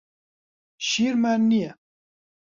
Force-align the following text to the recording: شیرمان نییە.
شیرمان 0.87 1.41
نییە. 1.49 1.71